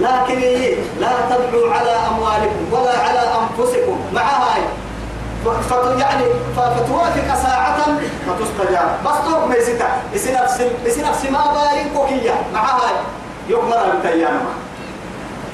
[0.00, 0.40] لكن
[1.00, 4.62] لا تدعوا على أموالكم ولا على أنفسكم مع هاي
[5.98, 6.24] يعني
[6.56, 7.76] فتوافق ساعة
[8.26, 8.98] فتستجاب.
[9.04, 9.88] بس تو ما يستا
[10.84, 12.94] يسي نفس ما بارين كوكية مع هاي
[13.48, 14.40] يكمل البتيان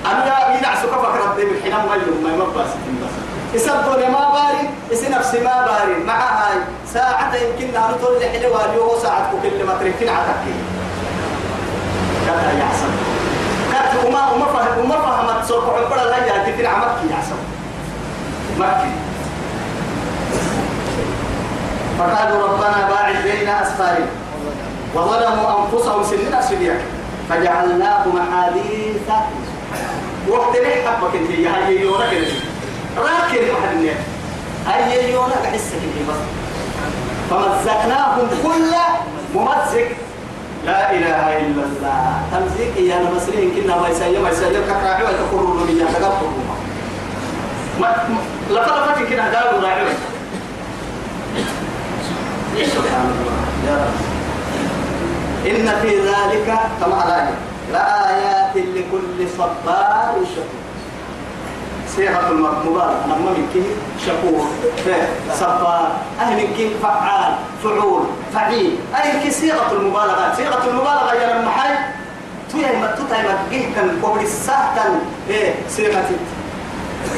[0.07, 2.71] أنا ينعس كفك ربي بالحين ما يوم ما يمبس
[3.03, 3.15] بس.
[3.55, 6.59] يسبب ما باري يسي نفس ما باري مع هاي
[6.95, 10.55] ساعة يمكن أن لي حلوة اليوم ساعة كل ما تركين عتكي.
[12.27, 13.14] كذا يحصل
[14.07, 17.35] وما وما فهم وما فهمت سوق عبر الله يا تفين عمك يحصل
[18.59, 18.91] مكي.
[21.99, 24.07] فقالوا ربنا باعد بين أسفارنا
[24.95, 26.81] وظلموا أنفسهم سنين أسفليك
[27.31, 28.97] فجعلناهم أحاديث
[30.29, 31.91] وقت ليه حبك انت يا هاي كده
[32.97, 33.95] راكن واحد منهم
[34.67, 36.17] هاي يونا بحسك انت بس.
[37.31, 38.73] فمزقناهم كل
[39.35, 39.89] ممزق.
[40.67, 42.09] لا إله إلا الله.
[42.33, 46.33] تمزيق يا المصريين كنا ما يسير ما يسير كراعي وتقولوا له بيا تقبلوا
[47.81, 47.89] ما
[48.87, 49.87] فتك كنا قالوا راعي.
[52.55, 53.39] سبحان الله.
[53.69, 53.97] يا رب.
[55.51, 56.49] إن في ذلك
[56.81, 57.19] على
[57.73, 60.64] لآيات لكل صبار شكور.
[61.97, 63.63] صيغة المبالغة أما من كي
[64.07, 64.47] شكور
[65.41, 67.33] صبار أهل من كي فعال
[67.65, 68.03] فعول
[68.35, 68.79] فعيل.
[68.95, 71.75] أهل كي صيغة المبالغة صيغة المبالغة يا المحل
[72.55, 75.01] ما توتا ما جهتا قبل السهتا
[75.31, 76.05] إيه؟ صيغة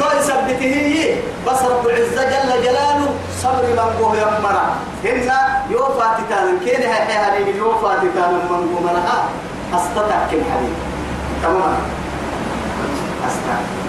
[0.01, 1.15] قال سبته هي.
[1.47, 3.09] بس رب العزة جل جلاله
[3.43, 4.67] صبر من قوه يمرا
[5.05, 5.31] هن
[5.71, 6.53] يوفى تتانا.
[6.65, 9.29] كين هي هذه يوفى تتانا من قوه منها
[9.75, 10.77] أستطع كم حبيب
[11.43, 11.77] تمام.
[13.27, 13.86] أستطع.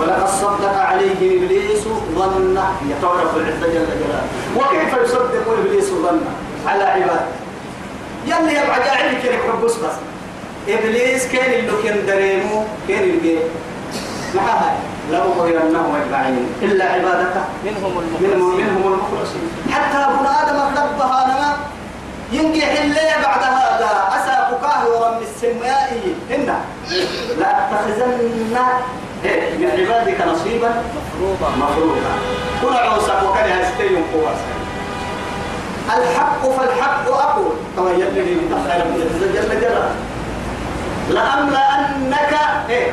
[0.00, 1.84] ولقد صدق عليه إبليس
[2.14, 2.58] ظن.
[2.90, 4.26] يتعرف العزة جل جلاله.
[4.56, 6.20] وكيف يصدق إبليس ظن؟
[6.66, 7.26] على عباده
[8.26, 9.94] يلي يبقى جاعل كده حبس بس
[10.68, 13.38] إبليس كان اللي كان دريمو كان اللي
[14.34, 14.76] معها
[15.10, 16.46] لأغوينهم أجمعين.
[16.62, 17.34] إلا عبادك.
[17.64, 18.56] منهم المخلصين.
[18.56, 19.50] منهم المخلصين.
[19.72, 21.56] حتى ابن آدم ربها نما
[22.32, 23.90] ينجح الليل بعد هذا.
[24.16, 26.54] أسى فكاه ورم السمائي هن
[27.38, 28.18] لا أتخذن
[29.24, 32.12] من عبادك نصيبا مفروضة مفروضا.
[32.62, 34.34] كل عوسى وكان هستين قوة.
[35.96, 37.52] الحق فالحق أقول.
[37.76, 39.90] كما يلي من خير من جل جلاله
[41.10, 42.38] لأملأنك
[42.70, 42.92] إيه؟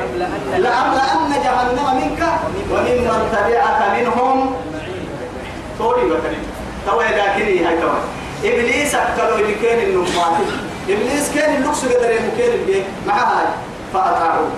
[0.58, 2.22] لأملأن جهنم منك
[2.70, 4.54] وممن تبعك منهم.
[5.78, 6.38] طولي بكري
[6.86, 7.98] توا لكني هاي توا
[8.44, 10.36] إبليس أكلوا اللي كان النمات
[10.88, 12.84] إبليس كان اللوكس قدر يمكن البيت.
[13.06, 13.46] مع هاي.
[13.94, 14.48] فأطاعوه.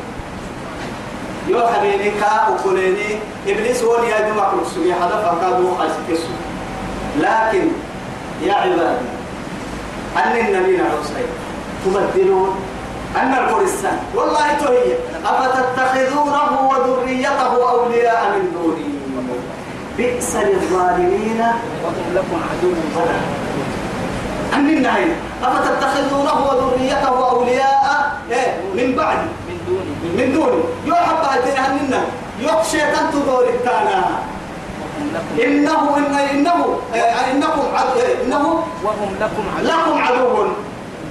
[1.51, 3.19] يو حبيبي كا وكليني.
[3.49, 6.21] إبليس هو اللي يدوم أكل السبيع هذا فكادوا خايس
[7.19, 7.69] لكن
[8.43, 9.09] يا عبادي
[10.17, 11.27] أن النبي نعوسي
[11.85, 12.51] تبدلون.
[13.17, 13.99] أن القرآن.
[14.15, 14.95] والله تهي
[15.27, 18.91] أفتتخذونه وذريته أولياء من دوني.
[19.99, 21.41] بئس للظالمين.
[22.15, 23.25] لكم عدو ضلال
[24.55, 25.07] أن النهي
[25.43, 28.13] أفتتخذونه وذريته أولياء.
[28.31, 29.19] إيه من بعد.
[29.71, 32.01] من دونه من دوني يحب هاتين
[32.41, 34.05] يخشى أن تدور التانا.
[35.45, 39.67] إنه إن إنه آه، إنكم عد- آه، إنه وهم لكم عدو.
[39.69, 40.47] لكم عدو.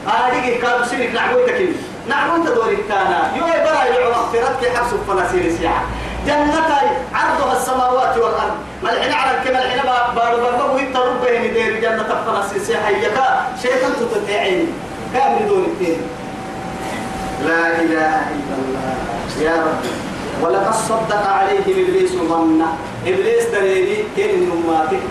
[0.08, 1.69] هذه كانوا سنك نعبوتك
[2.09, 3.31] نعبوت دور التانا.
[3.38, 5.84] يوي برا يلعو مغفرتك حبس الفلاسين سياحة.
[6.28, 8.56] جنتي عرضها السماوات والأرض.
[8.84, 10.78] ملحنا على الكما الحين بار بربو.
[10.80, 12.90] إنت ربه دير جنة الفلاسين سياحة.
[12.90, 14.74] يكا شيطان تتعين
[15.14, 16.02] كامل دور التين
[17.48, 18.90] لا إله إلا الله.
[19.42, 19.82] يا رب.
[20.42, 22.62] ولقد صدق عليه إبليس ظن.
[23.08, 25.04] إبليس دريني كين النماتك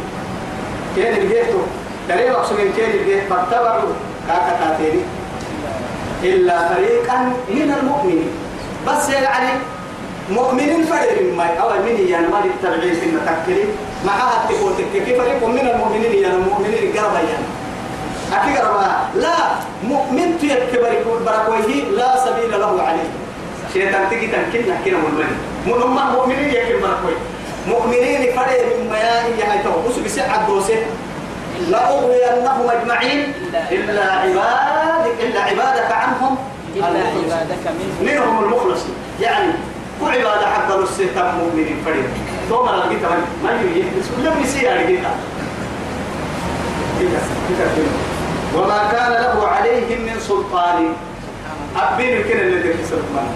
[0.94, 1.61] كين الجيتو
[2.09, 3.93] دريب أقسم كين الجيت فاتبعوا.
[4.28, 5.03] كاكا كاتيني
[6.22, 7.19] إلا فريقا
[7.49, 8.31] من المؤمنين.
[8.87, 9.49] بس يعني
[10.31, 13.65] مؤمنين فريق ما أو من يعني ما التبعين في المتكلي
[14.06, 17.49] معها تقول كيف فريق من المؤمنين يعني المؤمنين قربا يعني
[18.33, 18.56] أكيد
[19.17, 19.37] لا.
[19.84, 20.93] مؤمن تيكبر
[21.27, 21.84] بركويه.
[21.84, 22.18] لا سبيل له عليه
[23.78, 25.36] شيطان تيجي تنكنا كنا مؤمنين
[25.66, 27.20] من هم مؤمنين يكبر بركويه
[27.69, 30.82] مؤمنين فريق من مياه يعني تو بس بس عدوسه
[31.69, 33.32] لأغوينهم أجمعين
[33.70, 35.16] إلا عبادك.
[35.20, 36.36] إلا عبادك عنهم.
[36.76, 36.86] إلا.
[36.86, 38.14] عبادك منهم.
[38.14, 38.94] منهم المخلصين.
[39.20, 39.52] يعني
[40.00, 42.04] كل عبادة حق السيطان مؤمنين فريد
[42.48, 43.86] ثم لقيت من من يجيب
[44.19, 45.14] لم يسير لقيتها
[48.54, 50.92] وما كان له عليهم من سلطان.
[51.76, 53.28] أبين الكلمة اللي تكي سلطان.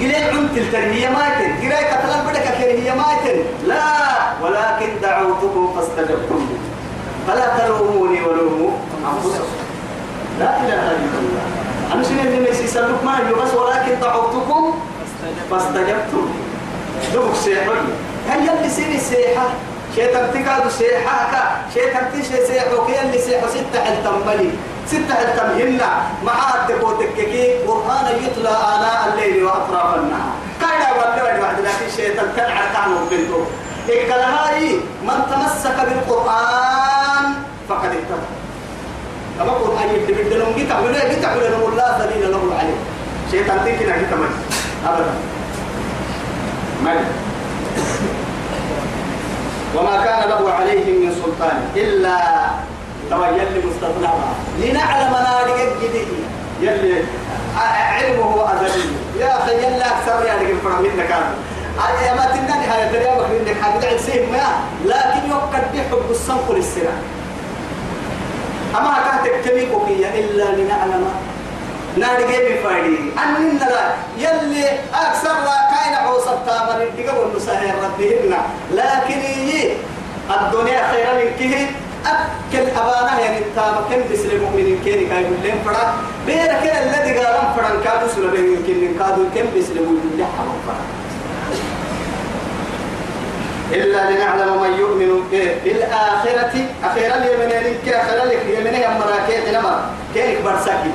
[0.00, 3.82] قليل عمت التنمية مايتن قليل قتلان بدك كرهية مايتن لا
[4.42, 6.46] ولكن دعوتكم فاستجبتم.
[6.50, 6.58] لي
[7.28, 8.70] فلا تلوموني ولوموا
[10.40, 11.44] لا إله إلا الله.
[11.94, 14.74] أنا سنة اللي ميسي سلوك ما بس ولكن دعوتكم
[15.50, 16.28] فاستجبتم.
[17.14, 17.76] دوك سيحوي
[18.30, 19.46] هيا اللي سيني سيحة؟
[19.96, 21.42] شيطان تكاد سيحة كا
[21.74, 24.20] شيطان تشي سيحو كي اللي سيحو ستة حلتم
[24.86, 25.78] ستة حلتم
[26.24, 31.56] معاد تكوتك كي قرآن يتلى آناء الليل وأطراف النهار كايدا ولا واحد
[32.36, 33.40] تنعر كانوا بنتو
[33.88, 37.24] إكلهاي من تمسك بالقرآن
[37.68, 38.28] فقد اهتدى.
[39.38, 42.78] كما قرآن يبدأ بدلهم جيتا ولا جيتا ولا نقول لا دليل له عليه
[43.30, 44.30] شيطان تكنا جيتا من
[44.88, 45.14] أبدا.
[46.84, 46.98] من؟
[49.76, 52.16] وما كان له عليهم من سلطان إلا
[53.10, 56.08] تويل مستطلعا لنعلم نارك الجديد
[56.60, 57.04] يلي
[57.56, 58.84] علمه أزلي
[59.20, 60.88] يا أخي يلا أكثر يا رجل فرمي
[62.06, 64.46] يا ما تناني هاي الدنيا بكري إنك حاجة عسيم ما.
[64.84, 66.90] لكن يوكل دي حب الصنق للسرع
[68.78, 71.04] أما كانت تميكو إلا لنعلم.
[71.96, 73.92] نادي جيب فايدي أن لا.
[74.18, 78.34] يلي أكثر لا كاين عوصة تامر الدقة والنساء ربهن.
[78.74, 79.72] لكن يجي
[80.30, 81.66] الدنيا خيرا من كه
[82.06, 85.94] أكل أبانا يعني تام كم بس المؤمنين كيني كاي بلين فرا.
[86.26, 89.22] بير كل الذي قالم فرا كادو سلبه يمكن كادو.
[89.34, 90.99] كم بس المؤمنين حرام فرا.
[93.72, 95.10] إلا لنعلم من يؤمن
[95.64, 96.54] بالآخرة.
[96.84, 99.74] أخيرا اليمنين كأخيرا اليمنين أمراكي حينما
[100.14, 100.92] كينك برسكي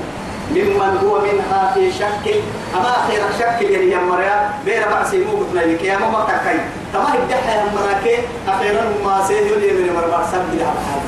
[0.52, 2.26] ممن هو منها في شك.
[2.76, 6.60] أما خير شك يا مريا بير بعسي مو قلنا لك يا ماما تكاي.
[6.94, 8.18] تما يدحى يا مراكي
[8.48, 9.90] أخيرا ما سيد لي من
[10.32, 11.02] سب على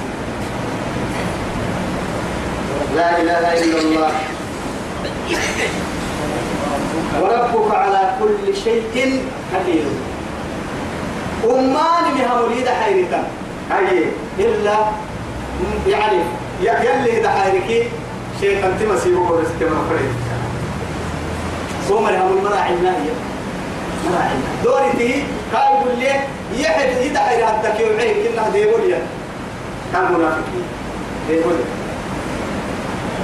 [2.96, 4.12] لا إله إلا الله.
[7.22, 9.24] وربك على كل شيء
[9.54, 9.86] قدير
[11.46, 13.24] أمان بها مريد حيرتا.
[13.72, 14.04] هاي
[14.40, 14.78] إلا
[15.88, 16.20] يعني
[16.62, 17.90] يلي دحيركي
[18.40, 20.14] شيء أنت مسيبه ورسك ما فريد.
[21.88, 23.14] صوم لهم المراعي الناهية
[24.10, 26.12] مراعي دورتي كاي يقول لي
[26.62, 29.02] يحد يدعي هدك يوعيه كنا ديبول يا.
[29.94, 30.66] كان منافقين.
[31.30, 31.56] ديبول.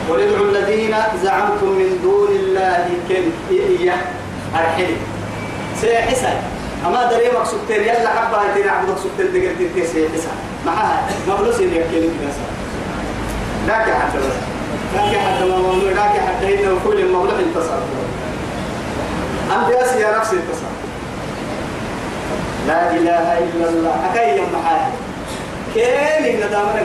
[0.10, 4.02] قل ادعوا الذين زعمتم من دون الله كن إياه
[4.56, 4.96] أرحلي
[5.82, 6.53] سيحسن.
[6.86, 10.30] أما دري مقصود تري يلا حبها تري عبدك سبتل دقل تري سيحسن
[10.66, 12.36] معها مبلوس اللي يكلم بس
[13.68, 14.36] لكن حتى بس
[14.96, 17.74] لكن حتى ما ممنوع لكن حتى إنه كل المولى انتصر.
[19.52, 19.70] أنت
[20.00, 20.72] يا نفسي انتصر.
[22.68, 24.12] لا إله إلا الله.
[24.12, 24.92] أكاي يوم معايا
[25.74, 26.84] كيف إن دامنا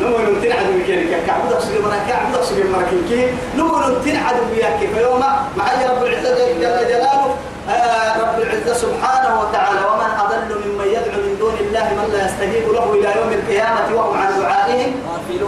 [0.00, 4.78] نمو نمتن عدو بكينك كعبد أقصد مرة كعبد أقصد مرة كي نمو نمتن عدو بياك
[4.94, 5.20] فيوم
[5.56, 7.34] معي رب العزة جل جلاله
[7.68, 12.72] آه رب العزة سبحانه وتعالى ومن أضل ممن يدعو من دون الله من لا يستجيب
[12.72, 14.92] له إلى يوم القيامة وهم عن دعائهم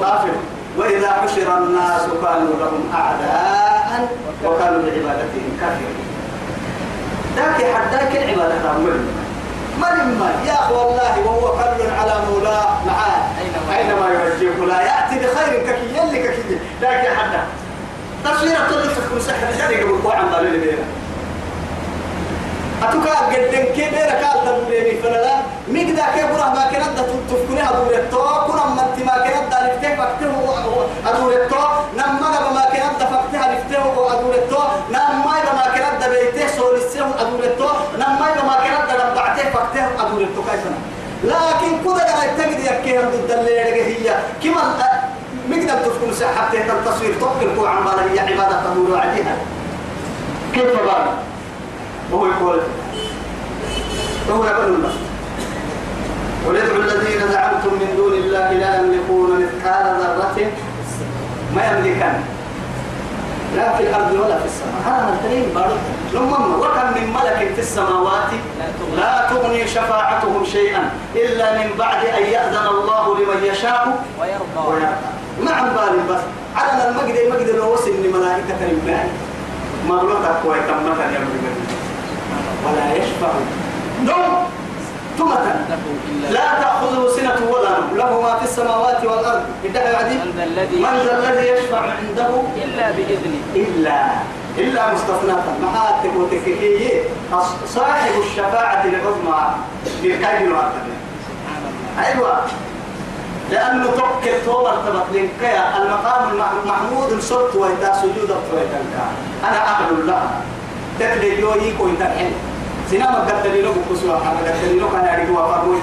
[0.02, 0.42] غافلون.
[0.78, 4.08] وإذا حشر الناس كانوا لهم أعداء
[4.44, 5.96] وكانوا بعبادتهم كافرين
[7.36, 9.00] ذاك حداك العبادة تعمل
[9.80, 13.20] مرمى يا أخو والله وهو كل على مولاة معاه
[13.78, 16.58] أينما يوجهه لا يأتي بخير ككي يلي ككي.
[16.80, 17.42] ذاك حدا
[18.24, 20.84] تصوير تلك تكون سحر جاري قبل قوة عن بالي لبينا
[22.82, 25.36] أتوكا قدن كبيرة قال تبوليني فلا
[25.68, 26.98] مقدا كبرة ما كانت
[27.30, 30.32] تفكني هدور التو كنا من أنت ما كانت دالفته فكته
[31.06, 31.62] هدور التو
[31.96, 33.82] نما ما كانت دفكتها لفته
[34.12, 34.58] هدور التو
[34.90, 37.68] نما ما كانت دبيته سول السهم هدور التو
[37.98, 39.84] نما ما كانت دبعته فكته
[40.52, 40.60] كيف؟
[41.24, 44.62] لكن كذا قاعد تجد يكيه ضد اللي هي كما
[45.48, 49.36] مقدر تفكن سحبته التصوير توكل عن بالي عبادة تقول عليها.
[50.54, 51.06] كيف بقى
[52.12, 52.60] وهو يقول
[54.28, 54.92] وهو يقول الله
[56.48, 60.46] ولدعوا الذين زعمتم من دون الله لا يملكون مثقال ذرة
[61.56, 62.12] ما يملكن
[63.56, 64.80] لا في الأرض ولا في السماء.
[64.86, 65.78] هذا الكريم بارك
[66.14, 66.38] لما
[67.54, 68.30] في السماوات
[68.96, 74.68] لا تغني شفاعتهم شيئا إلا من بعد أن يأذن الله لمن يشاء ويرضى.
[74.68, 75.10] ويرضى.
[75.44, 76.20] نعم بالي بس
[76.56, 79.10] على المجد المجد لو وصل لملائكة الملائكة
[79.88, 81.20] مغلوطة ويتمتن يا
[82.66, 83.32] ولا يشفع.
[84.04, 84.44] نوم.
[85.18, 85.54] ثمة
[86.30, 87.96] لا تأخذه سنة ولا نوم.
[87.96, 89.42] له ما في السماوات والأرض.
[89.64, 92.30] ادعى عدي؟ من ذا الذي من ذا الذي يشفع عنده؟
[92.64, 93.42] إلا بإذنه.
[93.54, 94.06] إلا.
[94.58, 95.44] إلا مستثناة.
[95.62, 97.02] محاتب وتككية
[97.74, 99.52] صاحب الشفاعة العظمى
[100.44, 100.70] الله
[101.98, 102.40] أيوة.
[103.50, 108.30] لأنه توكل تو مرتبط لنكيا المقام المحمود الصوت وإذا سجود
[109.48, 110.30] أنا أقبل لها
[111.00, 112.32] تكلي يوي كوي تكين
[112.90, 115.74] سنام قدري له بكسوا أنا قدري له كان يعرف وفرمو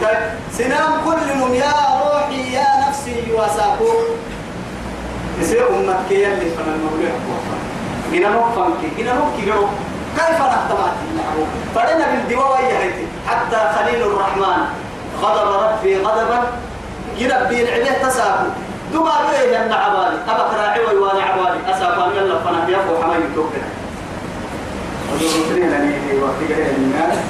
[0.57, 3.91] سنام كل من يا روحي يا نفسي وساكو
[5.41, 7.11] يصير أمك كي يلي فمن المولى
[8.13, 9.45] هنا نوفنك هنا نوكي
[10.17, 10.95] كيف نختمات
[11.75, 14.61] فلنا بالدواء هيتي حتى خليل الرحمن
[15.21, 16.39] غضب ربي غضبا.
[17.17, 18.47] يربي العباد تساكو
[18.93, 21.59] دوما بيه يمنع عبالي أبك راعي ويواني عبالي.
[21.71, 23.67] أساكو أن يلا فنا يفو حمي توكنا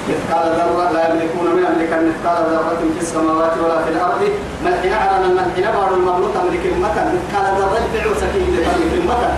[0.10, 1.92] مثقال ذرة لا يملكون من أملك.
[2.10, 4.22] مثقال ذرة في السماوات ولا في الأرض.
[4.66, 9.36] ملحنا على الملحنا بار المملوك أملك المكان مثقال ذرة في عوسكي لتملك المكان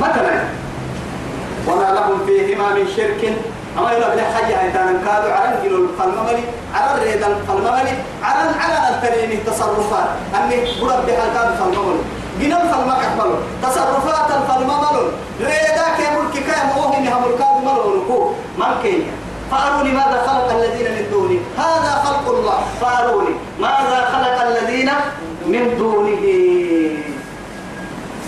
[0.00, 0.44] مثلا
[1.70, 3.22] وما لهم فيهما من شرك.
[3.78, 9.30] أما يلا بلا حاجة هيتان كادوا على الجلو الفلمملي على الريد الفلمملي على على الترين
[9.38, 10.08] التصرفات.
[10.36, 12.02] أني برد بها الكاد الفلمملي
[12.40, 13.30] جنا الفلم أكمل
[13.62, 15.04] تصرفات الفلمملي
[15.40, 19.02] ريدا كمل كيكا موه إنها ملكاد ملونكو من
[19.50, 22.58] فأروني ماذا خلق الذين من دونه هذا خلق الله.
[22.80, 23.34] فأروني.
[23.60, 24.90] ماذا خلق الذين
[25.46, 26.24] من دونه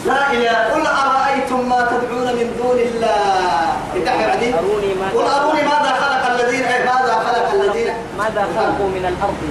[0.06, 3.62] لا إله قل أرأيتم ما تدعون من دون الله
[3.96, 7.88] اتحوا عدي أروني ماذا قل أروني ماذا خلق الذين أي ماذا خلق الذين
[8.22, 9.42] ماذا خلقوا من الأرض؟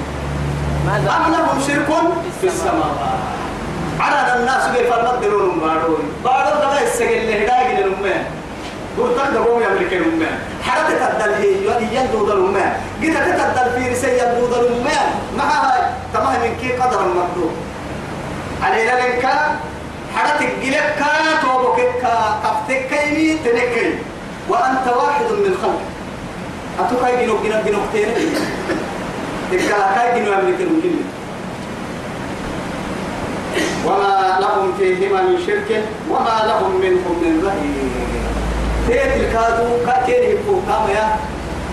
[0.88, 1.90] ماذا أم لهم شرك
[2.42, 3.20] في السماوات
[4.00, 8.26] على الناس كيف المدلون بارون بارون كما يسجل اللي هداك للأمان
[8.98, 12.74] قلت لك قوم يملك الأمان حركة الدل هي يندود الأمان
[13.04, 15.82] قلت تتدل في رسي يندود الأمان مع هاي؟
[16.14, 17.52] تمام من كي قدر المقدور؟
[18.64, 19.26] علينا لنك
[20.16, 20.50] حركة
[21.00, 23.96] كا توبك كا قفتك كيني تنكي.
[24.50, 25.82] وأنت واحد من خلق
[26.80, 28.26] أتوكا جنوب جنوب جنوب تاني؟
[29.52, 31.04] تكلا كاي جنوب يملك الأمان
[33.86, 38.12] وما لهم فيهما من شرك وما لهم منهم من ظهير
[38.88, 41.16] تيت الكادو كاكين يبقوا كاما يا.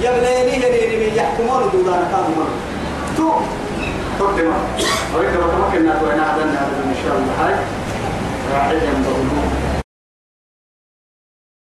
[0.02, 2.54] يبنيني هنيني من يحكمون دودانا كادو مرة.
[3.16, 3.30] تو.
[4.18, 4.52] تقدم
[5.16, 7.46] أريد أن أتمكن أن أعلن هذا إن شاء الله.
[7.46, 7.54] هاي
[8.54, 9.57] راعي ينبغي.